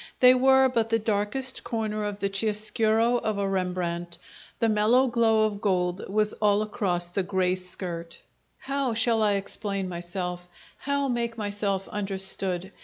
They 0.19 0.33
were 0.33 0.67
but 0.67 0.89
the 0.89 0.97
darkest 0.97 1.63
corner 1.63 2.05
of 2.05 2.21
the 2.21 2.27
chiaroscuro 2.27 3.17
of 3.19 3.37
a 3.37 3.47
Rembrandt 3.47 4.17
the 4.57 4.67
mellow 4.67 5.05
glow 5.05 5.43
of 5.43 5.61
gold 5.61 6.09
was 6.09 6.33
all 6.41 6.63
across 6.63 7.09
the 7.09 7.21
grey 7.21 7.53
skirt. 7.53 8.17
How 8.57 8.95
shall 8.95 9.21
I 9.21 9.33
explain 9.33 9.87
myself, 9.87 10.47
how 10.79 11.07
make 11.07 11.37
myself 11.37 11.87
understood? 11.89 12.71